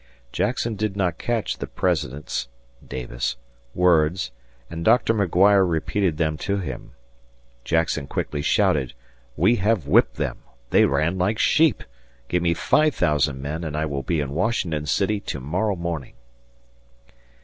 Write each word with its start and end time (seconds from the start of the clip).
Jackson 0.31 0.75
did 0.75 0.95
not 0.97 1.19
catch 1.19 1.59
the 1.59 1.67
President's 1.67 2.47
(Davis) 2.83 3.35
words 3.75 4.31
and 4.67 4.83
Doctor 4.83 5.13
McGuire 5.13 5.69
repeated 5.69 6.17
them 6.17 6.37
to 6.37 6.57
him. 6.57 6.93
Jackson 7.63 8.07
quickly 8.07 8.41
shouted, 8.41 8.95
"We 9.37 9.57
have 9.57 9.85
whipped 9.85 10.15
them! 10.15 10.39
They 10.71 10.85
ran 10.85 11.19
like 11.19 11.37
sheep! 11.37 11.83
Give 12.29 12.41
me 12.41 12.55
5000 12.55 13.39
men 13.39 13.63
and 13.63 13.77
I 13.77 13.85
will 13.85 14.01
be 14.01 14.19
in 14.19 14.31
Washington 14.31 14.87
City 14.87 15.19
tomorrow 15.19 15.75
morning." 15.75 16.15